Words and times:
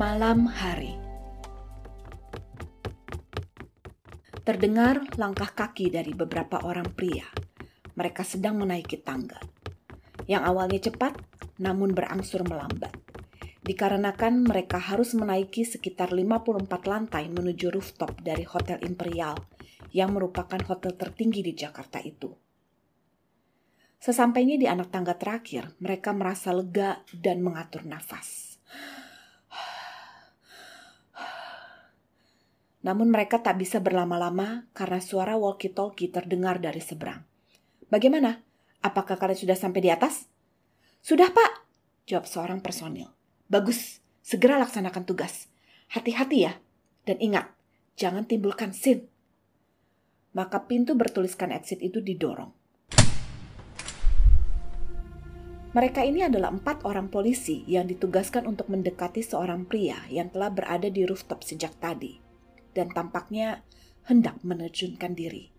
Malam 0.00 0.48
hari. 0.48 0.96
Terdengar 4.40 5.04
langkah 5.20 5.52
kaki 5.52 5.92
dari 5.92 6.16
beberapa 6.16 6.56
orang 6.64 6.88
pria. 6.96 7.28
Mereka 8.00 8.24
sedang 8.24 8.56
menaiki 8.56 8.96
tangga. 9.04 9.36
Yang 10.24 10.42
awalnya 10.48 10.80
cepat, 10.88 11.20
namun 11.60 11.92
berangsur 11.92 12.48
melambat. 12.48 12.96
Dikarenakan 13.60 14.48
mereka 14.48 14.80
harus 14.80 15.12
menaiki 15.12 15.68
sekitar 15.68 16.16
54 16.16 16.64
lantai 16.88 17.28
menuju 17.28 17.68
rooftop 17.68 18.24
dari 18.24 18.48
Hotel 18.48 18.80
Imperial 18.88 19.36
yang 19.92 20.16
merupakan 20.16 20.64
hotel 20.64 20.96
tertinggi 20.96 21.44
di 21.44 21.52
Jakarta 21.52 22.00
itu. 22.00 22.32
Sesampainya 24.00 24.56
di 24.56 24.64
anak 24.64 24.88
tangga 24.88 25.12
terakhir, 25.12 25.76
mereka 25.76 26.16
merasa 26.16 26.56
lega 26.56 27.04
dan 27.12 27.44
mengatur 27.44 27.84
nafas. 27.84 28.49
Namun 32.80 33.12
mereka 33.12 33.44
tak 33.44 33.60
bisa 33.60 33.76
berlama-lama 33.76 34.64
karena 34.72 35.04
suara 35.04 35.36
walkie-talkie 35.36 36.08
terdengar 36.08 36.56
dari 36.64 36.80
seberang. 36.80 37.20
Bagaimana? 37.92 38.40
Apakah 38.80 39.20
kalian 39.20 39.36
sudah 39.36 39.56
sampai 39.56 39.84
di 39.84 39.90
atas? 39.92 40.24
Sudah, 41.04 41.28
Pak, 41.28 41.68
jawab 42.08 42.24
seorang 42.24 42.64
personil. 42.64 43.12
Bagus, 43.52 44.00
segera 44.24 44.56
laksanakan 44.56 45.04
tugas. 45.04 45.52
Hati-hati 45.92 46.48
ya, 46.48 46.56
dan 47.04 47.20
ingat, 47.20 47.52
jangan 48.00 48.24
timbulkan 48.24 48.72
sin. 48.72 49.12
Maka 50.32 50.64
pintu 50.64 50.96
bertuliskan 50.96 51.52
exit 51.52 51.84
itu 51.84 52.00
didorong. 52.00 52.56
Mereka 55.70 56.00
ini 56.02 56.24
adalah 56.24 56.50
empat 56.50 56.82
orang 56.88 57.12
polisi 57.12 57.62
yang 57.68 57.84
ditugaskan 57.84 58.48
untuk 58.48 58.72
mendekati 58.72 59.20
seorang 59.20 59.68
pria 59.68 60.00
yang 60.08 60.32
telah 60.32 60.50
berada 60.50 60.88
di 60.90 61.06
rooftop 61.06 61.46
sejak 61.46 61.78
tadi 61.78 62.29
dan 62.80 62.88
tampaknya 62.88 63.60
hendak 64.08 64.40
menerjunkan 64.40 65.12
diri. 65.12 65.52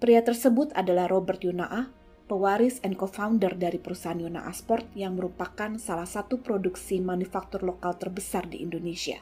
Pria 0.00 0.24
tersebut 0.24 0.72
adalah 0.72 1.10
Robert 1.12 1.44
Yuna'a, 1.44 1.92
pewaris 2.24 2.80
and 2.80 2.96
co-founder 2.96 3.52
dari 3.60 3.76
perusahaan 3.76 4.16
Yuna'a 4.16 4.48
Sport 4.56 4.96
yang 4.96 5.20
merupakan 5.20 5.76
salah 5.76 6.08
satu 6.08 6.40
produksi 6.40 7.04
manufaktur 7.04 7.60
lokal 7.60 8.00
terbesar 8.00 8.48
di 8.48 8.64
Indonesia, 8.64 9.20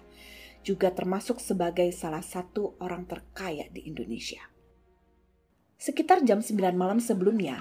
juga 0.63 0.95
termasuk 0.95 1.43
sebagai 1.43 1.91
salah 1.91 2.23
satu 2.23 2.79
orang 2.79 3.09
terkaya 3.11 3.67
di 3.73 3.91
Indonesia. 3.91 4.43
Sekitar 5.77 6.23
jam 6.23 6.41
9 6.41 6.77
malam 6.77 7.03
sebelumnya, 7.03 7.61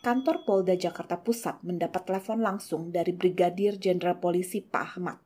kantor 0.00 0.42
Polda 0.48 0.74
Jakarta 0.74 1.20
Pusat 1.20 1.62
mendapat 1.66 2.02
telepon 2.08 2.40
langsung 2.40 2.90
dari 2.94 3.12
Brigadir 3.12 3.76
Jenderal 3.76 4.18
Polisi 4.18 4.64
Pak 4.64 4.82
Ahmad 4.94 5.18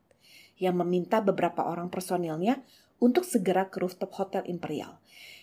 yang 0.55 0.79
meminta 0.79 1.19
beberapa 1.19 1.67
orang 1.67 1.91
personilnya 1.91 2.63
untuk 3.01 3.27
segera 3.27 3.67
ke 3.67 3.81
rooftop 3.81 4.11
Hotel 4.19 4.43
Imperial. 4.47 4.99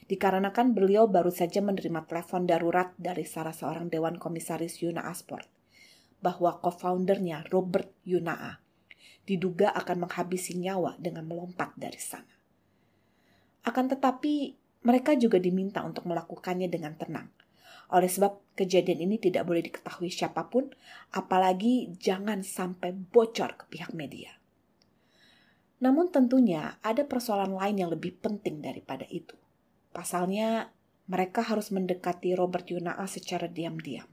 Dikarenakan 0.06 0.76
beliau 0.76 1.08
baru 1.08 1.30
saja 1.32 1.62
menerima 1.64 2.04
telepon 2.04 2.44
darurat 2.44 2.92
dari 2.98 3.22
salah 3.24 3.54
seorang 3.54 3.88
Dewan 3.88 4.18
Komisaris 4.18 4.82
Yuna 4.82 5.08
Asport 5.08 5.46
bahwa 6.22 6.58
co-foundernya 6.62 7.48
Robert 7.50 7.90
Yunaa 8.06 8.60
diduga 9.26 9.70
akan 9.74 10.06
menghabisi 10.06 10.58
nyawa 10.58 10.98
dengan 10.98 11.26
melompat 11.26 11.74
dari 11.78 11.98
sana. 11.98 12.34
Akan 13.62 13.86
tetapi, 13.86 14.58
mereka 14.82 15.14
juga 15.14 15.38
diminta 15.38 15.86
untuk 15.86 16.06
melakukannya 16.10 16.66
dengan 16.66 16.98
tenang– 16.98 17.30
oleh 17.92 18.08
sebab 18.08 18.56
kejadian 18.56 19.04
ini 19.04 19.20
tidak 19.20 19.44
boleh 19.44 19.60
diketahui 19.68 20.08
siapa 20.08 20.48
pun, 20.48 20.72
apalagi 21.12 21.92
jangan 22.00 22.40
sampai 22.40 22.96
bocor 22.96 23.60
ke 23.60 23.64
pihak 23.68 23.92
media. 23.92 24.32
Namun 25.82 26.14
tentunya 26.14 26.78
ada 26.80 27.02
persoalan 27.02 27.58
lain 27.58 27.76
yang 27.82 27.90
lebih 27.90 28.22
penting 28.22 28.62
daripada 28.62 29.02
itu. 29.10 29.34
Pasalnya, 29.90 30.70
mereka 31.10 31.42
harus 31.42 31.74
mendekati 31.74 32.38
Robert 32.38 32.70
Yuna'a 32.70 33.04
secara 33.10 33.50
diam-diam, 33.50 34.06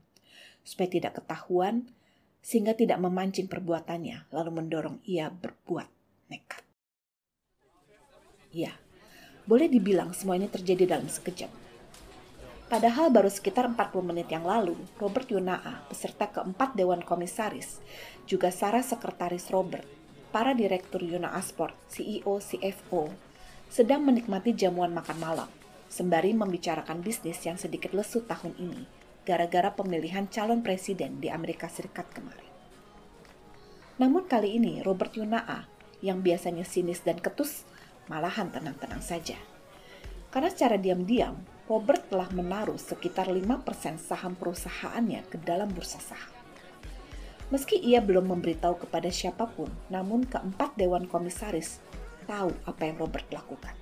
supaya 0.66 0.90
tidak 0.90 1.22
ketahuan, 1.22 1.94
sehingga 2.41 2.74
tidak 2.74 2.97
memancing 2.97 3.46
perbuatannya, 3.46 4.34
lalu 4.34 4.50
mendorong 4.50 4.97
ia 5.06 5.30
berbuat 5.30 5.88
nekat. 6.34 6.66
Ya, 8.50 8.74
boleh 9.46 9.69
dibilang 9.69 10.12
semuanya 10.18 10.50
terjadi 10.50 10.97
dalam 10.97 11.06
sekejap 11.06 11.69
Padahal 12.69 13.09
baru 13.09 13.34
sekitar 13.34 13.66
40 13.66 14.13
menit 14.13 14.30
yang 14.30 14.46
lalu, 14.46 14.78
Robert 15.01 15.25
Yuna'a 15.25 15.90
beserta 15.90 16.30
keempat 16.30 16.78
Dewan 16.78 17.01
Komisaris, 17.01 17.81
juga 18.30 18.53
Sarah 18.53 18.86
Sekretaris 18.86 19.50
Robert, 19.50 19.90
para 20.29 20.53
Direktur 20.53 21.01
Yuna'a 21.01 21.41
Sport, 21.41 21.73
CEO, 21.90 22.38
CFO, 22.38 23.09
sedang 23.69 24.06
menikmati 24.06 24.53
jamuan 24.53 24.94
makan 24.94 25.17
malam, 25.17 25.50
sembari 25.90 26.38
membicarakan 26.38 27.01
bisnis 27.01 27.41
yang 27.45 27.57
sedikit 27.57 27.94
lesu 27.97 28.22
tahun 28.25 28.53
ini, 28.62 28.85
gara-gara 29.25 29.73
pemilihan 29.73 30.29
calon 30.29 30.62
presiden 30.62 31.18
di 31.18 31.34
Amerika 31.34 31.66
Serikat 31.66 32.09
kemarin. 32.13 32.50
Namun 33.97 34.29
kali 34.29 34.57
ini 34.57 34.85
Robert 34.85 35.18
Yuna'a, 35.18 35.66
yang 36.00 36.23
biasanya 36.23 36.63
sinis 36.63 37.03
dan 37.03 37.19
ketus, 37.19 37.68
malahan 38.07 38.53
tenang-tenang 38.53 39.03
saja. 39.03 39.35
Karena 40.29 40.50
secara 40.53 40.78
diam-diam, 40.79 41.35
Robert 41.68 42.09
telah 42.09 42.29
menaruh 42.34 42.78
sekitar 42.78 43.29
5% 43.29 44.01
saham 44.01 44.34
perusahaannya 44.34 45.25
ke 45.29 45.38
dalam 45.41 45.69
bursa 45.69 46.01
saham. 46.01 46.38
Meski 47.49 47.81
ia 47.81 47.97
belum 47.97 48.29
memberitahu 48.29 48.85
kepada 48.85 49.09
siapa 49.09 49.49
pun, 49.49 49.69
namun 49.89 50.25
keempat 50.25 50.77
dewan 50.77 51.09
komisaris 51.09 51.81
tahu 52.29 52.53
apa 52.69 52.81
yang 52.85 53.01
Robert 53.01 53.25
lakukan. 53.33 53.73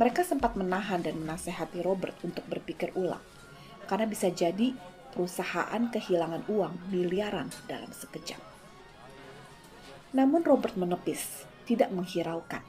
Mereka 0.00 0.24
sempat 0.24 0.56
menahan 0.56 1.04
dan 1.04 1.20
menasehati 1.20 1.84
Robert 1.84 2.16
untuk 2.24 2.44
berpikir 2.48 2.96
ulang, 2.96 3.20
karena 3.84 4.08
bisa 4.08 4.32
jadi 4.32 4.72
perusahaan 5.12 5.82
kehilangan 5.92 6.48
uang 6.48 6.92
miliaran 6.92 7.52
dalam 7.68 7.92
sekejap. 7.92 8.40
Namun 10.16 10.40
Robert 10.44 10.80
menepis, 10.80 11.44
tidak 11.68 11.92
menghiraukan 11.92 12.64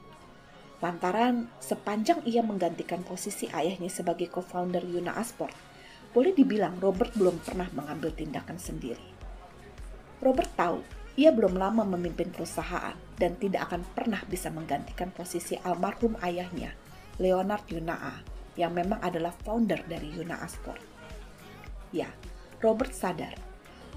lantaran 0.77 1.49
sepanjang 1.57 2.21
ia 2.21 2.45
menggantikan 2.45 3.01
posisi 3.01 3.49
ayahnya 3.49 3.89
sebagai 3.89 4.29
co-founder 4.29 4.85
Yuna 4.85 5.17
Asport, 5.17 5.53
boleh 6.13 6.37
dibilang 6.37 6.77
Robert 6.77 7.17
belum 7.17 7.41
pernah 7.41 7.65
mengambil 7.73 8.13
tindakan 8.13 8.61
sendiri. 8.61 9.16
Robert 10.21 10.51
tahu 10.57 10.79
ia 11.17 11.33
belum 11.33 11.57
lama 11.57 11.81
memimpin 11.81 12.29
perusahaan 12.29 12.93
dan 13.17 13.37
tidak 13.41 13.69
akan 13.71 13.81
pernah 13.93 14.21
bisa 14.29 14.53
menggantikan 14.53 15.09
posisi 15.09 15.57
almarhum 15.65 16.13
ayahnya, 16.21 16.77
Leonard 17.17 17.65
Yunaa, 17.73 18.21
yang 18.53 18.73
memang 18.77 19.01
adalah 19.01 19.33
founder 19.33 19.81
dari 19.89 20.13
Yuna 20.13 20.37
Asport. 20.41 20.81
Ya, 21.89 22.13
Robert 22.61 22.93
sadar, 22.93 23.33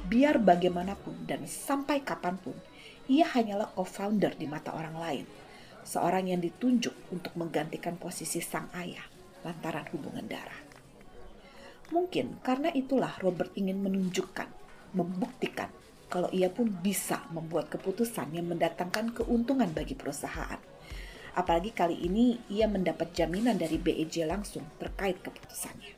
biar 0.08 0.40
bagaimanapun 0.40 1.28
dan 1.28 1.44
sampai 1.44 2.00
kapan 2.00 2.40
pun, 2.40 2.56
ia 3.04 3.28
hanyalah 3.28 3.68
co-founder 3.76 4.32
di 4.36 4.48
mata 4.48 4.72
orang 4.72 4.96
lain– 4.96 5.26
seorang 5.84 6.30
yang 6.30 6.40
ditunjuk 6.40 6.92
untuk 7.12 7.32
menggantikan 7.36 7.96
posisi 7.96 8.38
sang 8.38 8.68
ayah 8.76 9.04
lantaran 9.40 9.88
hubungan 9.96 10.26
darah. 10.28 10.60
Mungkin 11.90 12.38
karena 12.44 12.70
itulah 12.70 13.18
Robert 13.18 13.50
ingin 13.58 13.82
menunjukkan, 13.82 14.46
membuktikan 14.94 15.72
kalau 16.10 16.26
ia 16.34 16.50
pun 16.50 16.66
bisa 16.68 17.24
membuat 17.30 17.70
keputusan 17.70 18.34
yang 18.34 18.50
mendatangkan 18.50 19.14
keuntungan 19.14 19.70
bagi 19.70 19.94
perusahaan. 19.94 20.58
Apalagi 21.38 21.70
kali 21.70 21.94
ini 22.02 22.42
ia 22.50 22.66
mendapat 22.66 23.14
jaminan 23.14 23.54
dari 23.54 23.78
BEJ 23.78 24.26
langsung 24.26 24.66
terkait 24.82 25.22
keputusannya. 25.22 25.94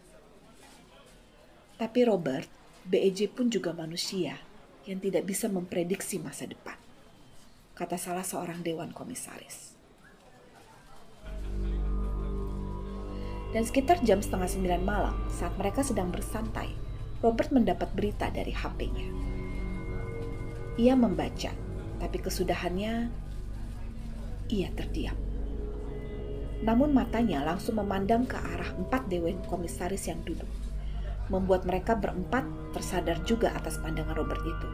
Tapi 1.80 2.00
Robert, 2.04 2.46
BEJ 2.84 3.32
pun 3.32 3.48
juga 3.48 3.72
manusia 3.72 4.36
yang 4.84 5.00
tidak 5.00 5.24
bisa 5.24 5.48
memprediksi 5.48 6.20
masa 6.20 6.44
depan 6.44 6.76
kata 7.72 7.96
salah 7.96 8.22
seorang 8.24 8.60
dewan 8.60 8.92
komisaris. 8.92 9.74
Dan 13.52 13.68
sekitar 13.68 14.00
jam 14.00 14.22
setengah 14.22 14.48
sembilan 14.48 14.82
malam, 14.86 15.16
saat 15.28 15.52
mereka 15.60 15.84
sedang 15.84 16.08
bersantai, 16.08 16.72
Robert 17.20 17.52
mendapat 17.52 17.92
berita 17.92 18.32
dari 18.32 18.54
HP-nya. 18.54 19.08
Ia 20.80 20.96
membaca, 20.96 21.52
tapi 22.00 22.16
kesudahannya 22.16 23.12
ia 24.48 24.68
terdiam. 24.72 25.16
Namun 26.62 26.94
matanya 26.94 27.42
langsung 27.42 27.76
memandang 27.76 28.24
ke 28.24 28.38
arah 28.38 28.72
empat 28.78 29.10
dewan 29.10 29.36
komisaris 29.44 30.08
yang 30.08 30.22
duduk, 30.24 30.48
membuat 31.28 31.68
mereka 31.68 31.98
berempat 31.98 32.46
tersadar 32.72 33.20
juga 33.26 33.52
atas 33.52 33.82
pandangan 33.82 34.16
Robert 34.16 34.40
itu. 34.46 34.68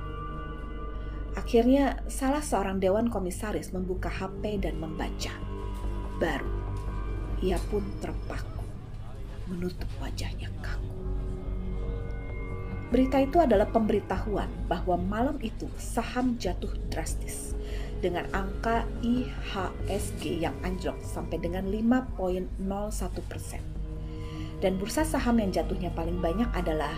Akhirnya, 1.35 2.03
salah 2.07 2.43
seorang 2.43 2.79
dewan 2.79 3.11
komisaris 3.11 3.75
membuka 3.75 4.11
HP 4.11 4.63
dan 4.63 4.79
membaca. 4.79 5.33
Baru, 6.19 6.51
ia 7.43 7.57
pun 7.71 7.83
terpaku 8.03 8.59
menutup 9.49 9.89
wajahnya 9.99 10.53
kaku. 10.61 10.93
Berita 12.89 13.21
itu 13.21 13.37
adalah 13.37 13.69
pemberitahuan 13.69 14.49
bahwa 14.65 14.97
malam 14.97 15.37
itu 15.45 15.69
saham 15.77 16.41
jatuh 16.41 16.73
drastis 16.89 17.53
dengan 18.01 18.25
angka 18.33 18.89
IHSG 19.05 20.41
yang 20.41 20.57
anjlok 20.65 20.97
sampai 21.05 21.37
dengan 21.37 21.69
5.01 21.69 22.49
persen. 23.29 23.61
Dan 24.65 24.81
bursa 24.81 25.05
saham 25.05 25.37
yang 25.37 25.53
jatuhnya 25.53 25.93
paling 25.93 26.17
banyak 26.19 26.49
adalah 26.57 26.97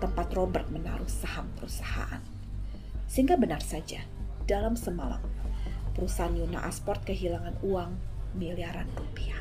tempat 0.00 0.32
Robert 0.32 0.72
menaruh 0.72 1.06
saham 1.06 1.52
perusahaan. 1.52 2.24
Sehingga 3.04 3.36
benar 3.36 3.60
saja, 3.60 4.00
dalam 4.48 4.72
semalam, 4.72 5.20
perusahaan 5.92 6.32
Yuna 6.32 6.64
Asport 6.64 7.04
kehilangan 7.04 7.60
uang 7.60 7.92
miliaran 8.34 8.88
rupiah. 8.96 9.38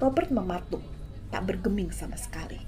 Robert 0.00 0.32
mematung, 0.32 0.82
tak 1.30 1.46
bergeming 1.46 1.92
sama 1.92 2.16
sekali. 2.18 2.58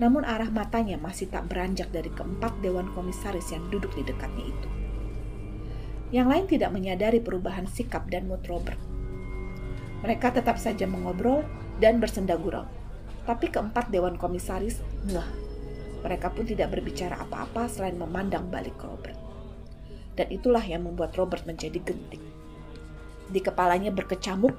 Namun 0.00 0.24
arah 0.24 0.48
matanya 0.48 0.96
masih 0.96 1.28
tak 1.28 1.52
beranjak 1.52 1.92
dari 1.92 2.08
keempat 2.08 2.56
dewan 2.64 2.88
komisaris 2.96 3.52
yang 3.52 3.68
duduk 3.68 3.92
di 3.92 4.00
dekatnya 4.00 4.48
itu. 4.48 4.68
Yang 6.10 6.26
lain 6.26 6.46
tidak 6.48 6.70
menyadari 6.72 7.20
perubahan 7.20 7.68
sikap 7.68 8.08
dan 8.08 8.24
mood 8.24 8.40
Robert. 8.48 8.80
Mereka 10.00 10.32
tetap 10.32 10.56
saja 10.56 10.88
mengobrol 10.88 11.44
dan 11.78 12.00
bersenda 12.00 12.34
gurau. 12.40 12.64
Tapi 13.28 13.52
keempat 13.52 13.92
dewan 13.92 14.16
komisaris 14.16 14.80
ngeh. 15.04 15.30
Mereka 16.00 16.32
pun 16.32 16.48
tidak 16.48 16.72
berbicara 16.72 17.20
apa-apa 17.20 17.68
selain 17.68 18.00
memandang 18.00 18.48
balik 18.48 18.80
Robert. 18.80 19.20
Dan 20.16 20.32
itulah 20.32 20.64
yang 20.64 20.88
membuat 20.88 21.12
Robert 21.20 21.44
menjadi 21.44 21.76
genting. 21.76 22.24
Di 23.28 23.38
kepalanya 23.44 23.92
berkecamuk, 23.92 24.56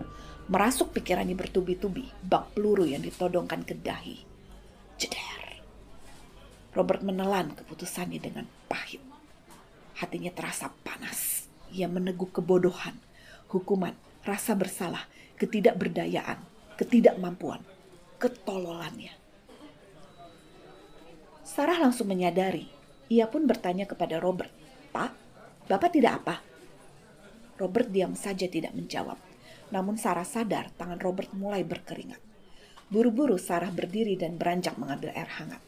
merasuk 0.47 0.93
pikirannya 0.93 1.33
bertubi-tubi, 1.33 2.07
bak 2.23 2.53
peluru 2.53 2.85
yang 2.85 3.01
ditodongkan 3.01 3.65
ke 3.65 3.75
dahi. 3.75 4.30
Jeder. 5.01 5.65
Robert 6.77 7.01
menelan 7.01 7.57
keputusannya 7.57 8.21
dengan 8.21 8.45
pahit. 8.69 9.01
Hatinya 9.97 10.29
terasa 10.29 10.69
panas. 10.85 11.49
Ia 11.73 11.89
meneguk 11.89 12.37
kebodohan, 12.37 13.01
hukuman, 13.49 13.97
rasa 14.21 14.53
bersalah, 14.53 15.09
ketidakberdayaan, 15.41 16.37
ketidakmampuan, 16.77 17.65
ketololannya. 18.21 19.17
Sarah 21.41 21.81
langsung 21.81 22.05
menyadari. 22.05 22.69
Ia 23.09 23.25
pun 23.25 23.49
bertanya 23.49 23.89
kepada 23.89 24.21
Robert, 24.21 24.53
Pak, 24.93 25.11
Bapak 25.65 25.89
tidak 25.97 26.21
apa? 26.21 26.45
Robert 27.57 27.89
diam 27.89 28.13
saja 28.13 28.45
tidak 28.45 28.77
menjawab. 28.77 29.17
Namun 29.73 29.97
Sarah 29.97 30.27
sadar 30.27 30.69
tangan 30.77 31.01
Robert 31.01 31.33
mulai 31.33 31.65
berkeringat. 31.65 32.30
Buru-buru 32.91 33.39
Sarah 33.39 33.71
berdiri 33.71 34.19
dan 34.19 34.35
beranjak 34.35 34.75
mengambil 34.75 35.15
air 35.15 35.31
hangat. 35.39 35.63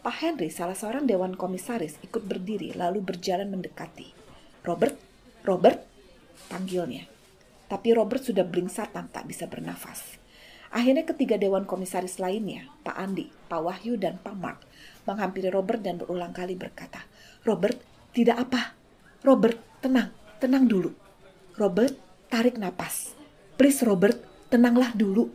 Pak 0.00 0.16
Henry, 0.22 0.48
salah 0.48 0.78
seorang 0.78 1.04
dewan 1.04 1.34
komisaris, 1.34 1.98
ikut 2.06 2.22
berdiri 2.22 2.70
lalu 2.72 3.02
berjalan 3.02 3.50
mendekati. 3.50 4.14
Robert, 4.62 4.94
Robert, 5.42 5.82
panggilnya. 6.46 7.10
Tapi 7.66 7.92
Robert 7.92 8.22
sudah 8.22 8.46
blingsatan 8.46 9.10
tak 9.10 9.26
bisa 9.26 9.50
bernafas. 9.50 10.16
Akhirnya 10.70 11.02
ketiga 11.02 11.34
dewan 11.34 11.66
komisaris 11.66 12.22
lainnya, 12.22 12.70
Pak 12.86 12.94
Andi, 12.94 13.26
Pak 13.50 13.60
Wahyu, 13.60 13.98
dan 13.98 14.22
Pak 14.22 14.36
Mark, 14.38 14.62
menghampiri 15.10 15.50
Robert 15.50 15.82
dan 15.82 15.98
berulang 15.98 16.30
kali 16.30 16.54
berkata, 16.54 17.02
Robert, 17.42 17.74
tidak 18.14 18.38
apa. 18.38 18.78
Robert, 19.26 19.58
tenang, 19.82 20.14
tenang 20.38 20.70
dulu. 20.70 20.94
Robert, 21.58 21.92
tarik 22.30 22.54
napas. 22.54 23.18
Please 23.58 23.82
Robert, 23.82 24.16
tenanglah 24.46 24.94
dulu. 24.94 25.28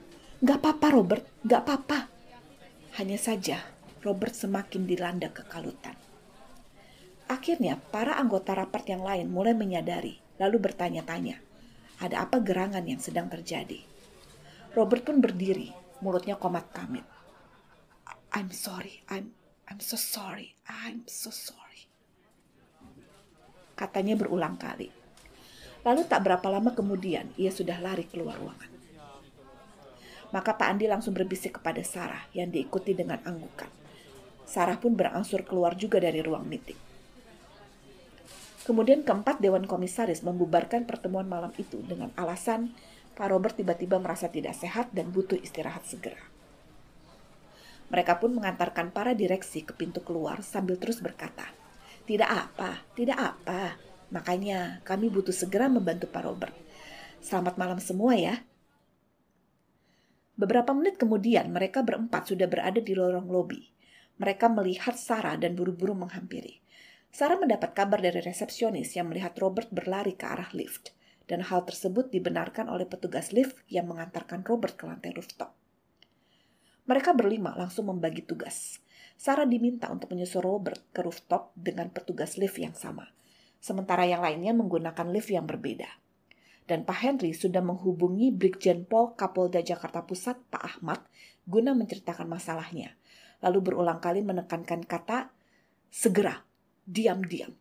Gak 0.45 0.61
apa-apa 0.61 0.87
Robert, 0.93 1.25
gak 1.41 1.65
apa-apa. 1.65 1.99
Hanya 3.01 3.17
saja, 3.17 3.65
Robert 4.05 4.37
semakin 4.37 4.85
dilanda 4.85 5.33
kekalutan. 5.33 5.97
Akhirnya, 7.25 7.81
para 7.89 8.21
anggota 8.21 8.53
rapat 8.53 8.85
yang 8.85 9.01
lain 9.01 9.33
mulai 9.33 9.57
menyadari, 9.57 10.21
lalu 10.37 10.61
bertanya-tanya, 10.61 11.41
ada 11.97 12.29
apa 12.29 12.37
gerangan 12.45 12.85
yang 12.85 13.01
sedang 13.01 13.25
terjadi. 13.25 13.81
Robert 14.77 15.01
pun 15.01 15.17
berdiri, 15.17 15.73
mulutnya 16.05 16.37
komat 16.37 16.69
kamit. 16.69 17.09
I'm 18.29 18.53
sorry, 18.53 19.01
I'm 19.09 19.33
I'm 19.65 19.81
so 19.81 19.97
sorry, 19.97 20.53
I'm 20.69 21.09
so 21.09 21.33
sorry 21.33 21.65
katanya 23.75 24.15
berulang 24.15 24.55
kali. 24.55 24.89
Lalu 25.85 26.01
tak 26.09 26.25
berapa 26.25 26.47
lama 26.49 26.73
kemudian 26.73 27.29
ia 27.37 27.51
sudah 27.51 27.77
lari 27.77 28.07
keluar 28.07 28.39
ruangan. 28.39 28.74
Maka 30.33 30.57
Pak 30.57 30.67
Andi 30.71 30.85
langsung 30.89 31.13
berbisik 31.13 31.61
kepada 31.61 31.83
Sarah 31.85 32.25
yang 32.33 32.49
diikuti 32.49 32.97
dengan 32.97 33.21
anggukan. 33.25 33.69
Sarah 34.45 34.77
pun 34.77 34.93
berangsur 34.93 35.41
keluar 35.45 35.73
juga 35.73 35.97
dari 35.97 36.21
ruang 36.21 36.45
meeting. 36.45 36.77
Kemudian 38.65 39.05
keempat 39.05 39.37
Dewan 39.41 39.69
Komisaris 39.69 40.25
membubarkan 40.25 40.89
pertemuan 40.89 41.29
malam 41.29 41.53
itu 41.53 41.85
dengan 41.85 42.09
alasan 42.17 42.73
Pak 43.15 43.29
Robert 43.31 43.55
tiba-tiba 43.55 44.01
merasa 44.01 44.27
tidak 44.27 44.57
sehat 44.57 44.89
dan 44.91 45.13
butuh 45.13 45.37
istirahat 45.37 45.85
segera. 45.85 46.19
Mereka 47.93 48.17
pun 48.17 48.33
mengantarkan 48.33 48.89
para 48.89 49.13
direksi 49.13 49.61
ke 49.61 49.71
pintu 49.77 50.01
keluar 50.01 50.41
sambil 50.41 50.75
terus 50.81 50.99
berkata, 50.99 51.45
tidak 52.09 52.27
apa, 52.27 52.81
tidak 52.97 53.15
apa. 53.15 53.77
Makanya 54.09 54.81
kami 54.81 55.13
butuh 55.13 55.31
segera 55.31 55.69
membantu 55.69 56.09
Pak 56.09 56.23
Robert. 56.25 56.55
Selamat 57.21 57.55
malam 57.55 57.77
semua 57.77 58.17
ya. 58.17 58.41
Beberapa 60.35 60.75
menit 60.75 60.99
kemudian 60.99 61.47
mereka 61.47 61.79
berempat 61.79 62.27
sudah 62.27 62.47
berada 62.51 62.83
di 62.83 62.91
lorong 62.91 63.31
lobi. 63.31 63.71
Mereka 64.19 64.51
melihat 64.51 64.99
Sarah 64.99 65.39
dan 65.39 65.55
buru-buru 65.55 65.95
menghampiri. 65.95 66.59
Sarah 67.11 67.39
mendapat 67.39 67.71
kabar 67.71 68.03
dari 68.03 68.19
resepsionis 68.19 68.91
yang 68.99 69.07
melihat 69.07 69.31
Robert 69.39 69.71
berlari 69.71 70.19
ke 70.19 70.27
arah 70.27 70.51
lift. 70.51 70.91
Dan 71.25 71.41
hal 71.41 71.65
tersebut 71.65 72.11
dibenarkan 72.11 72.69
oleh 72.69 72.85
petugas 72.85 73.33
lift 73.33 73.57
yang 73.71 73.89
mengantarkan 73.89 74.45
Robert 74.45 74.77
ke 74.77 74.85
lantai 74.85 75.09
rooftop. 75.15 75.57
Mereka 76.85 77.17
berlima 77.17 77.57
langsung 77.57 77.89
membagi 77.89 78.21
tugas. 78.21 78.77
Sarah 79.17 79.47
diminta 79.49 79.89
untuk 79.89 80.13
menyusul 80.13 80.43
Robert 80.43 80.85
ke 80.93 81.01
rooftop 81.01 81.49
dengan 81.57 81.89
petugas 81.89 82.37
lift 82.37 82.61
yang 82.61 82.77
sama, 82.77 83.09
sementara 83.57 84.05
yang 84.05 84.21
lainnya 84.21 84.53
menggunakan 84.53 85.07
lift 85.09 85.33
yang 85.33 85.49
berbeda. 85.49 85.87
Dan 86.65 86.81
Pak 86.81 86.97
Henry 86.97 87.37
sudah 87.37 87.61
menghubungi 87.61 88.33
Brigjen 88.33 88.89
Pol 88.89 89.13
Kapolda 89.13 89.61
Jakarta 89.61 90.01
Pusat 90.01 90.41
Pak 90.49 90.63
Ahmad 90.65 91.05
guna 91.45 91.77
menceritakan 91.77 92.25
masalahnya, 92.25 92.97
lalu 93.45 93.71
berulang 93.71 94.01
kali 94.01 94.25
menekankan 94.25 94.81
kata 94.81 95.29
segera, 95.93 96.41
diam-diam. 96.89 97.53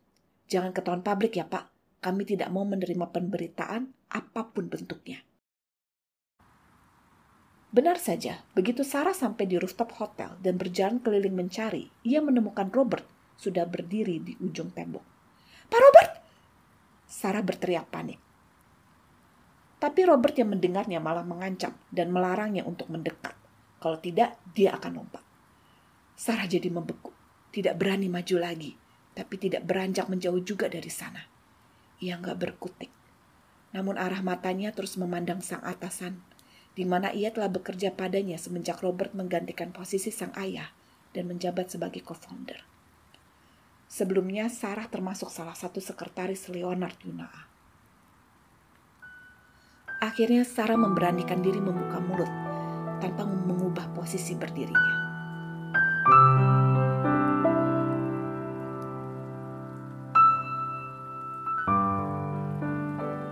Jangan 0.48 0.72
ketahuan 0.72 1.04
publik 1.04 1.36
ya 1.36 1.44
Pak, 1.44 1.68
kami 2.00 2.24
tidak 2.24 2.48
mau 2.48 2.64
menerima 2.64 3.12
pemberitaan 3.12 3.92
apa 4.08 4.42
pun 4.48 4.72
bentuknya. 4.72 5.20
Benar 7.74 7.98
saja, 7.98 8.40
begitu 8.56 8.86
Sarah 8.86 9.12
sampai 9.12 9.50
di 9.50 9.58
rooftop 9.58 9.98
hotel 9.98 10.38
dan 10.40 10.56
berjalan 10.56 11.02
keliling 11.02 11.34
mencari, 11.34 11.90
ia 12.06 12.22
menemukan 12.22 12.70
Robert 12.70 13.04
sudah 13.34 13.66
berdiri 13.66 14.22
di 14.22 14.32
ujung 14.40 14.70
tembok. 14.70 15.02
Pak 15.66 15.80
Robert! 15.82 16.12
Sarah 17.10 17.42
berteriak 17.42 17.90
panik. 17.90 18.23
Tapi 19.84 20.00
Robert 20.08 20.32
yang 20.32 20.56
mendengarnya 20.56 20.96
malah 20.96 21.28
mengancam 21.28 21.76
dan 21.92 22.08
melarangnya 22.08 22.64
untuk 22.64 22.88
mendekat. 22.88 23.36
Kalau 23.76 24.00
tidak, 24.00 24.40
dia 24.56 24.72
akan 24.72 25.04
lompat. 25.04 25.20
Sarah 26.16 26.48
jadi 26.48 26.72
membeku, 26.72 27.12
tidak 27.52 27.76
berani 27.76 28.08
maju 28.08 28.40
lagi, 28.40 28.72
tapi 29.12 29.36
tidak 29.36 29.68
beranjak 29.68 30.08
menjauh 30.08 30.40
juga 30.40 30.72
dari 30.72 30.88
sana. 30.88 31.20
Ia 32.00 32.16
nggak 32.16 32.38
berkutik. 32.40 32.88
Namun 33.76 34.00
arah 34.00 34.24
matanya 34.24 34.72
terus 34.72 34.96
memandang 34.96 35.44
sang 35.44 35.60
atasan 35.60 36.16
di 36.72 36.88
mana 36.88 37.12
ia 37.12 37.28
telah 37.28 37.52
bekerja 37.52 37.92
padanya 37.92 38.40
semenjak 38.40 38.80
Robert 38.80 39.12
menggantikan 39.12 39.68
posisi 39.68 40.08
sang 40.08 40.32
ayah 40.40 40.72
dan 41.12 41.28
menjabat 41.28 41.68
sebagai 41.68 42.00
co-founder. 42.00 42.64
Sebelumnya, 43.84 44.48
Sarah 44.48 44.88
termasuk 44.88 45.28
salah 45.28 45.54
satu 45.54 45.78
sekretaris 45.78 46.48
Leonard 46.48 46.96
Yunaa. 47.04 47.53
Akhirnya 50.04 50.44
Sarah 50.44 50.76
memberanikan 50.76 51.40
diri 51.40 51.64
membuka 51.64 51.96
mulut 51.96 52.28
tanpa 53.00 53.24
mengubah 53.24 53.88
posisi 53.96 54.36
berdirinya. 54.36 54.96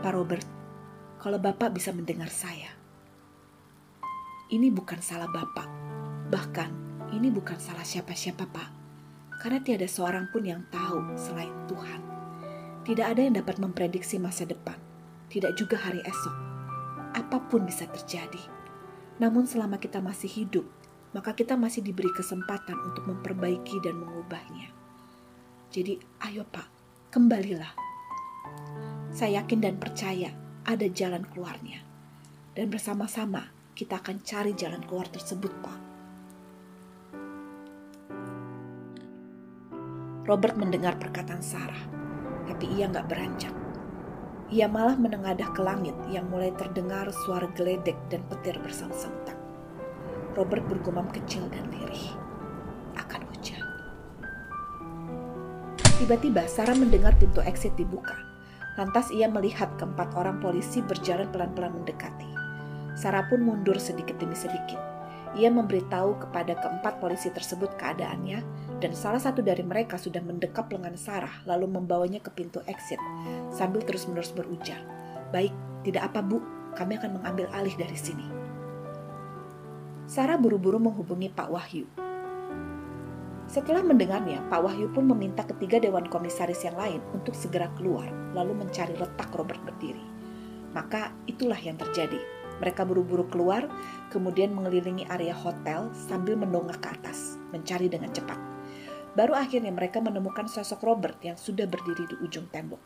Pak 0.00 0.12
Robert, 0.16 0.48
kalau 1.20 1.36
Bapak 1.36 1.76
bisa 1.76 1.92
mendengar 1.92 2.32
saya, 2.32 2.72
ini 4.48 4.72
bukan 4.72 5.04
salah 5.04 5.28
Bapak. 5.28 5.68
Bahkan, 6.32 6.70
ini 7.12 7.28
bukan 7.28 7.60
salah 7.60 7.84
siapa-siapa, 7.84 8.48
Pak. 8.48 8.70
Karena 9.44 9.60
tiada 9.60 9.84
seorang 9.84 10.32
pun 10.32 10.40
yang 10.48 10.64
tahu 10.72 11.20
selain 11.20 11.52
Tuhan. 11.68 12.00
Tidak 12.88 13.04
ada 13.04 13.20
yang 13.20 13.36
dapat 13.36 13.60
memprediksi 13.60 14.16
masa 14.16 14.48
depan, 14.48 14.80
tidak 15.28 15.52
juga 15.60 15.76
hari 15.76 16.00
esok. 16.08 16.51
Apa 17.12 17.38
pun 17.48 17.68
bisa 17.68 17.84
terjadi. 17.88 18.40
Namun 19.20 19.44
selama 19.44 19.76
kita 19.76 20.00
masih 20.00 20.28
hidup, 20.28 20.64
maka 21.12 21.36
kita 21.36 21.54
masih 21.60 21.84
diberi 21.84 22.08
kesempatan 22.10 22.76
untuk 22.88 23.04
memperbaiki 23.04 23.84
dan 23.84 24.00
mengubahnya. 24.00 24.72
Jadi, 25.68 26.00
ayo 26.24 26.44
Pak, 26.48 26.68
kembalilah. 27.12 27.72
Saya 29.12 29.44
yakin 29.44 29.60
dan 29.60 29.76
percaya 29.76 30.32
ada 30.64 30.88
jalan 30.88 31.24
keluarnya. 31.28 31.84
Dan 32.52 32.72
bersama-sama 32.72 33.48
kita 33.76 34.00
akan 34.00 34.24
cari 34.24 34.52
jalan 34.56 34.80
keluar 34.84 35.08
tersebut, 35.08 35.52
Pak. 35.60 35.78
Robert 40.22 40.54
mendengar 40.54 40.96
perkataan 40.96 41.42
Sarah, 41.42 41.82
tapi 42.46 42.70
ia 42.72 42.86
nggak 42.88 43.08
beranjak. 43.10 43.61
Ia 44.52 44.68
malah 44.68 45.00
menengadah 45.00 45.48
ke 45.56 45.64
langit 45.64 45.96
yang 46.12 46.28
mulai 46.28 46.52
terdengar 46.52 47.08
suara 47.24 47.48
geledek 47.56 47.96
dan 48.12 48.20
petir 48.28 48.60
bersaut-sautan. 48.60 49.32
Robert 50.36 50.68
bergumam 50.68 51.08
kecil 51.08 51.48
dan 51.48 51.72
lirih. 51.72 52.12
Akan 53.00 53.24
hujan. 53.32 53.64
Tiba-tiba 55.96 56.44
Sarah 56.52 56.76
mendengar 56.76 57.16
pintu 57.16 57.40
exit 57.40 57.72
dibuka. 57.80 58.12
Lantas 58.76 59.08
ia 59.08 59.24
melihat 59.24 59.72
keempat 59.80 60.12
orang 60.20 60.36
polisi 60.44 60.84
berjalan 60.84 61.32
pelan-pelan 61.32 61.72
mendekati. 61.72 62.28
Sarah 62.92 63.24
pun 63.32 63.40
mundur 63.40 63.80
sedikit 63.80 64.20
demi 64.20 64.36
sedikit. 64.36 64.76
Ia 65.32 65.48
memberitahu 65.48 66.28
kepada 66.28 66.60
keempat 66.60 67.00
polisi 67.00 67.32
tersebut 67.32 67.72
keadaannya 67.80 68.44
dan 68.82 68.98
salah 68.98 69.22
satu 69.22 69.46
dari 69.46 69.62
mereka 69.62 69.94
sudah 69.94 70.18
mendekap 70.18 70.66
lengan 70.74 70.98
Sarah 70.98 71.46
lalu 71.46 71.70
membawanya 71.70 72.18
ke 72.18 72.34
pintu 72.34 72.58
exit 72.66 72.98
sambil 73.54 73.86
terus-menerus 73.86 74.34
berujar, 74.34 74.82
"Baik, 75.30 75.54
tidak 75.86 76.10
apa, 76.10 76.18
Bu. 76.18 76.42
Kami 76.74 76.98
akan 76.98 77.22
mengambil 77.22 77.46
alih 77.54 77.78
dari 77.78 77.94
sini." 77.94 78.26
Sarah 80.10 80.34
buru-buru 80.34 80.82
menghubungi 80.82 81.30
Pak 81.30 81.48
Wahyu. 81.48 81.86
Setelah 83.46 83.86
mendengarnya, 83.86 84.42
Pak 84.50 84.60
Wahyu 84.66 84.90
pun 84.90 85.06
meminta 85.06 85.46
ketiga 85.46 85.78
dewan 85.78 86.10
komisaris 86.10 86.66
yang 86.66 86.74
lain 86.74 86.98
untuk 87.14 87.38
segera 87.38 87.70
keluar, 87.78 88.10
lalu 88.34 88.56
mencari 88.66 88.98
letak 88.98 89.30
Robert 89.32 89.62
berdiri. 89.62 90.02
Maka 90.74 91.14
itulah 91.30 91.60
yang 91.60 91.78
terjadi. 91.78 92.18
Mereka 92.58 92.82
buru-buru 92.84 93.28
keluar, 93.28 93.68
kemudian 94.08 94.56
mengelilingi 94.56 95.04
area 95.08 95.36
hotel 95.36 95.92
sambil 95.92 96.34
mendongak 96.34 96.80
ke 96.80 96.88
atas, 96.96 97.36
mencari 97.52 97.88
dengan 97.92 98.08
cepat. 98.12 98.51
Baru 99.12 99.36
akhirnya 99.36 99.72
mereka 99.72 100.00
menemukan 100.00 100.48
sosok 100.48 100.80
Robert 100.84 101.20
yang 101.20 101.36
sudah 101.36 101.68
berdiri 101.68 102.08
di 102.08 102.16
ujung 102.24 102.48
tembok. 102.48 102.80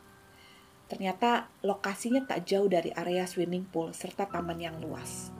Ternyata 0.87 1.51
lokasinya 1.67 2.27
tak 2.27 2.47
jauh 2.47 2.67
dari 2.71 2.91
area 2.95 3.27
swimming 3.27 3.67
pool 3.67 3.91
serta 3.91 4.27
taman 4.27 4.59
yang 4.59 4.79
luas. 4.79 5.35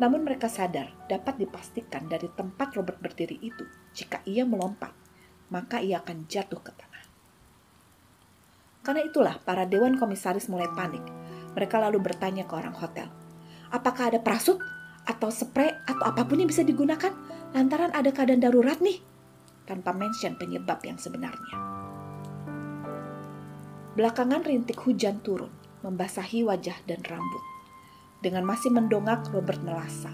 Namun 0.00 0.26
mereka 0.26 0.50
sadar 0.50 0.90
dapat 1.06 1.38
dipastikan 1.38 2.08
dari 2.10 2.28
tempat 2.32 2.74
Robert 2.74 2.98
berdiri 2.98 3.38
itu, 3.40 3.64
jika 3.94 4.20
ia 4.26 4.42
melompat, 4.42 4.90
maka 5.52 5.78
ia 5.80 6.02
akan 6.02 6.26
jatuh 6.26 6.60
ke 6.60 6.72
tanah. 6.74 7.04
Karena 8.84 9.00
itulah 9.06 9.36
para 9.40 9.64
dewan 9.64 9.96
komisaris 9.96 10.50
mulai 10.52 10.68
panik 10.72 11.04
mereka 11.54 11.78
lalu 11.78 12.02
bertanya 12.02 12.44
ke 12.44 12.54
orang 12.58 12.74
hotel, 12.74 13.06
apakah 13.70 14.10
ada 14.10 14.18
prasut 14.20 14.58
atau 15.06 15.30
spray 15.30 15.70
atau 15.86 16.04
apa 16.04 16.26
pun 16.26 16.42
yang 16.42 16.50
bisa 16.50 16.66
digunakan 16.66 17.14
lantaran 17.54 17.94
ada 17.94 18.10
keadaan 18.10 18.42
darurat 18.42 18.82
nih, 18.82 18.98
tanpa 19.64 19.92
mention 19.96 20.36
penyebab 20.36 20.80
yang 20.84 20.96
sebenarnya. 20.96 21.56
Belakangan 23.94 24.42
rintik 24.44 24.80
hujan 24.82 25.22
turun, 25.22 25.52
membasahi 25.84 26.44
wajah 26.44 26.76
dan 26.84 27.00
rambut. 27.06 27.44
Dengan 28.20 28.44
masih 28.48 28.72
mendongak, 28.72 29.28
Robert 29.30 29.60
melasa. 29.62 30.10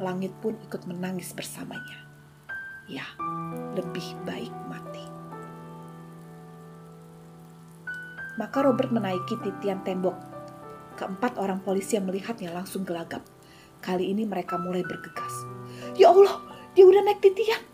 Langit 0.00 0.32
pun 0.40 0.56
ikut 0.64 0.86
menangis 0.88 1.34
bersamanya. 1.36 2.06
Ya, 2.88 3.04
lebih 3.76 4.16
baik 4.24 4.54
mati. 4.66 5.04
Maka 8.40 8.58
Robert 8.64 8.88
menaiki 8.88 9.36
titian 9.44 9.84
tembok 9.84 10.30
Keempat 11.00 11.40
orang 11.40 11.64
polisi 11.64 11.96
yang 11.96 12.12
melihatnya 12.12 12.52
langsung 12.52 12.84
gelagap. 12.84 13.24
Kali 13.80 14.12
ini 14.12 14.28
mereka 14.28 14.60
mulai 14.60 14.84
bergegas. 14.84 15.32
Ya 15.96 16.12
Allah, 16.12 16.44
dia 16.76 16.84
udah 16.84 17.00
naik 17.00 17.24
titian. 17.24 17.69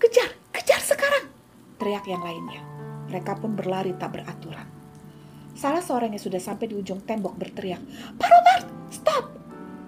Kejar, 0.00 0.32
kejar 0.48 0.80
sekarang. 0.80 1.28
Teriak 1.76 2.08
yang 2.08 2.24
lainnya. 2.24 2.64
Mereka 3.12 3.36
pun 3.36 3.52
berlari 3.52 3.92
tak 4.00 4.16
beraturan. 4.16 4.64
Salah 5.52 5.84
seorang 5.84 6.16
yang 6.16 6.22
sudah 6.24 6.40
sampai 6.40 6.72
di 6.72 6.74
ujung 6.80 7.04
tembok 7.04 7.36
berteriak, 7.36 7.84
Pak 8.16 8.28
Robert, 8.32 8.64
stop! 8.88 9.28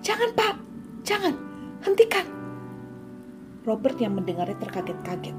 Jangan 0.05 0.37
Pak, 0.37 0.57
jangan, 1.01 1.33
hentikan. 1.81 2.29
Robert 3.65 3.97
yang 3.97 4.13
mendengarnya 4.13 4.61
terkaget-kaget. 4.61 5.37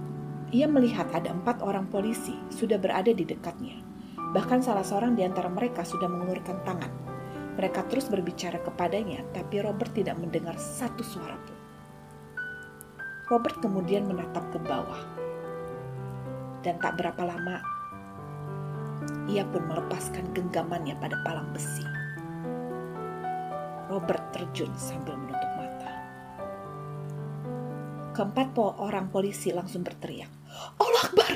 Ia 0.49 0.65
melihat 0.65 1.05
ada 1.13 1.29
empat 1.29 1.61
orang 1.61 1.85
polisi 1.93 2.33
sudah 2.49 2.81
berada 2.81 3.13
di 3.13 3.21
dekatnya. 3.21 3.77
Bahkan 4.33 4.65
salah 4.65 4.81
seorang 4.81 5.13
di 5.13 5.21
antara 5.21 5.53
mereka 5.53 5.85
sudah 5.85 6.09
mengulurkan 6.09 6.57
tangan 6.65 7.13
mereka 7.53 7.85
terus 7.85 8.09
berbicara 8.09 8.57
kepadanya, 8.65 9.21
tapi 9.29 9.61
Robert 9.61 9.93
tidak 9.93 10.17
mendengar 10.17 10.57
satu 10.57 11.05
suara 11.05 11.37
pun. 11.37 11.52
Robert 13.31 13.55
kemudian 13.63 14.03
menatap 14.03 14.43
ke 14.51 14.59
bawah. 14.59 14.99
Dan 16.63 16.79
tak 16.79 16.99
berapa 16.99 17.23
lama, 17.23 17.59
ia 19.31 19.47
pun 19.47 19.63
melepaskan 19.67 20.31
genggamannya 20.35 20.95
pada 20.99 21.15
palang 21.23 21.47
besi. 21.55 21.83
Robert 23.87 24.23
terjun 24.35 24.71
sambil 24.75 25.15
menutup 25.15 25.51
mata. 25.55 25.91
Keempat 28.11 28.55
orang 28.59 29.07
polisi 29.07 29.51
langsung 29.55 29.83
berteriak, 29.83 30.31
Allah 30.79 31.03
Akbar! 31.07 31.33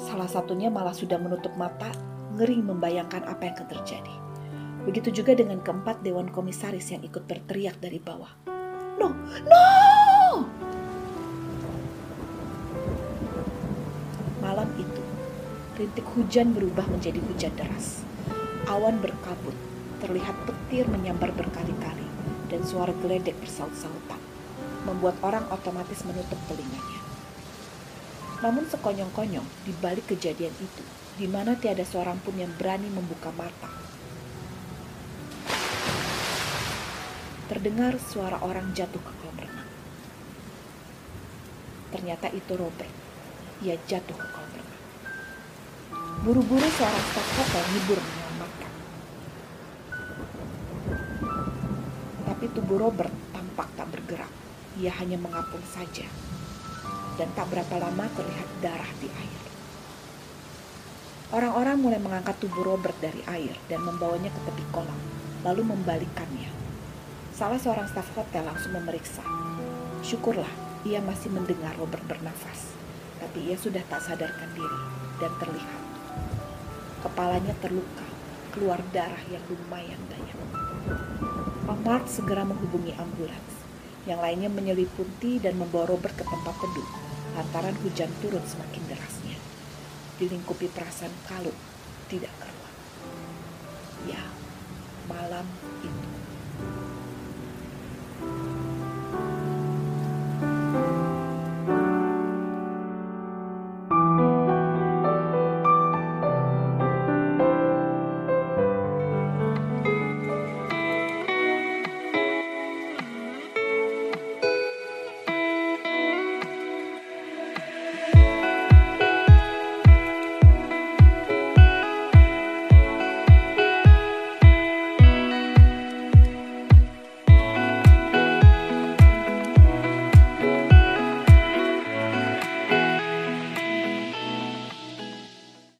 Salah 0.00 0.28
satunya 0.28 0.72
malah 0.72 0.96
sudah 0.96 1.16
menutup 1.20 1.52
mata, 1.60 1.92
ngeri 2.36 2.60
membayangkan 2.60 3.24
apa 3.24 3.42
yang 3.48 3.54
akan 3.56 3.68
terjadi. 3.68 4.14
Begitu 4.84 5.20
juga 5.22 5.34
dengan 5.34 5.60
keempat 5.60 6.00
dewan 6.00 6.30
komisaris 6.30 6.94
yang 6.94 7.02
ikut 7.02 7.26
berteriak 7.26 7.80
dari 7.82 7.98
bawah. 7.98 8.30
No, 8.96 9.12
no! 9.44 9.85
Rintik 15.76 16.04
hujan 16.16 16.56
berubah 16.56 16.88
menjadi 16.88 17.20
hujan 17.20 17.52
deras. 17.54 18.02
Awan 18.66 18.98
berkabut, 18.98 19.54
terlihat 20.02 20.34
petir 20.48 20.88
menyambar 20.88 21.30
berkali-kali, 21.36 22.08
dan 22.50 22.64
suara 22.64 22.90
geledek 23.04 23.36
bersaut-sautan, 23.38 24.18
membuat 24.88 25.20
orang 25.22 25.46
otomatis 25.52 26.02
menutup 26.02 26.40
telinganya. 26.50 27.00
Namun 28.40 28.66
sekonyong-konyong 28.66 29.46
di 29.62 29.72
balik 29.78 30.08
kejadian 30.10 30.52
itu, 30.58 30.84
di 31.20 31.28
mana 31.28 31.54
tiada 31.54 31.84
seorang 31.84 32.18
pun 32.24 32.34
yang 32.36 32.50
berani 32.56 32.90
membuka 32.90 33.32
mata 33.36 33.86
terdengar 37.46 37.94
suara 38.02 38.42
orang 38.42 38.74
jatuh 38.74 38.98
ke 38.98 39.12
kolam 39.22 39.38
renang. 39.38 39.70
Ternyata 41.94 42.26
itu 42.34 42.52
Robert. 42.58 42.94
Ia 43.62 43.78
jatuh 43.86 44.16
ke 44.18 44.26
kolam 44.34 44.50
renang. 44.50 44.75
Buru-buru 46.26 46.66
seorang 46.74 47.06
staf 47.14 47.28
hotel 47.38 47.64
hibur 47.70 48.02
menyelamatkan. 48.02 48.72
Tapi 52.26 52.44
tubuh 52.50 52.82
Robert 52.82 53.14
tampak 53.30 53.70
tak 53.78 53.86
bergerak. 53.94 54.32
Ia 54.82 54.90
hanya 54.98 55.22
mengapung 55.22 55.62
saja. 55.70 56.02
Dan 57.14 57.30
tak 57.38 57.46
berapa 57.46 57.78
lama 57.78 58.10
terlihat 58.18 58.48
darah 58.58 58.90
di 58.98 59.06
air. 59.06 59.42
Orang-orang 61.30 61.78
mulai 61.78 62.02
mengangkat 62.02 62.42
tubuh 62.42 62.74
Robert 62.74 62.98
dari 62.98 63.22
air 63.30 63.54
dan 63.70 63.86
membawanya 63.86 64.34
ke 64.34 64.40
tepi 64.50 64.66
kolam, 64.74 64.98
lalu 65.46 65.62
membalikannya 65.62 66.50
Salah 67.30 67.62
seorang 67.62 67.86
staf 67.86 68.10
hotel 68.18 68.50
langsung 68.50 68.74
memeriksa. 68.74 69.22
Syukurlah 70.02 70.50
ia 70.82 70.98
masih 70.98 71.30
mendengar 71.30 71.78
Robert 71.78 72.02
bernafas, 72.02 72.74
tapi 73.22 73.46
ia 73.46 73.54
sudah 73.54 73.86
tak 73.86 74.02
sadarkan 74.02 74.50
diri 74.58 74.80
dan 75.22 75.30
terlihat. 75.38 75.85
Kepalanya 77.16 77.56
terluka, 77.64 78.04
keluar 78.52 78.76
darah 78.92 79.24
yang 79.32 79.40
lumayan 79.48 79.96
banyak. 80.04 80.36
Omar 81.64 82.04
segera 82.04 82.44
menghubungi 82.44 82.92
ambulans. 82.92 83.56
Yang 84.04 84.20
lainnya 84.20 84.52
menyeliputi 84.52 85.40
dan 85.40 85.56
membawa 85.56 85.88
Robert 85.88 86.12
ke 86.12 86.20
tempat 86.28 86.52
teduh 86.60 86.84
lantaran 87.32 87.72
hujan 87.80 88.12
turun 88.20 88.44
semakin 88.44 88.84
derasnya. 88.84 89.40
Dilingkupi 90.20 90.68
perasaan 90.68 91.16
kalut, 91.24 91.56
tidak 92.12 92.36
keruan. 92.36 92.74
Ya, 94.12 94.20
malam 95.08 95.48